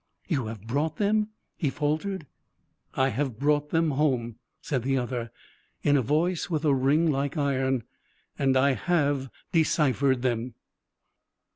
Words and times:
"You 0.27 0.47
have 0.47 0.61
brought 0.65 0.95
them?" 0.95 1.27
he 1.55 1.69
faltered. 1.69 2.25
"I 2.95 3.09
have 3.09 3.37
brought 3.37 3.69
them 3.69 3.91
home," 3.91 4.37
said 4.59 4.81
the 4.81 4.97
other, 4.97 5.29
in 5.83 5.95
a 5.95 6.01
voice 6.01 6.49
with 6.49 6.65
a 6.65 6.73
ring 6.73 7.11
like 7.11 7.37
iron; 7.37 7.83
"and 8.35 8.57
I 8.57 8.71
have 8.73 9.29
deciphered 9.51 10.23
them." 10.23 10.55